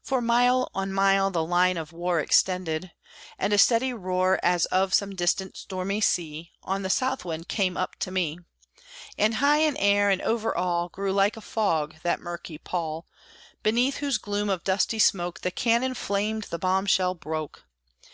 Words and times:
For 0.00 0.22
mile 0.22 0.70
on 0.74 0.90
mile 0.90 1.30
the 1.30 1.44
line 1.44 1.76
of 1.76 1.92
war 1.92 2.18
Extended; 2.18 2.92
and 3.38 3.52
a 3.52 3.58
steady 3.58 3.92
roar, 3.92 4.40
As 4.42 4.64
of 4.64 4.94
some 4.94 5.14
distant 5.14 5.54
stormy 5.54 6.00
sea, 6.00 6.50
On 6.62 6.80
the 6.80 6.88
south 6.88 7.26
wind 7.26 7.46
came 7.48 7.76
up 7.76 7.96
to 7.96 8.10
me. 8.10 8.38
And 9.18 9.34
high 9.34 9.58
in 9.58 9.76
air, 9.76 10.08
and 10.08 10.22
over 10.22 10.56
all, 10.56 10.88
Grew, 10.88 11.12
like 11.12 11.36
a 11.36 11.42
fog, 11.42 11.96
that 12.02 12.20
murky 12.20 12.56
pall, 12.56 13.04
Beneath 13.62 13.98
whose 13.98 14.16
gloom 14.16 14.48
of 14.48 14.64
dusty 14.64 14.98
smoke 14.98 15.40
The 15.42 15.50
cannon 15.50 15.92
flamed, 15.92 16.44
the 16.44 16.58
bombshell 16.58 17.14
broke. 17.16 17.64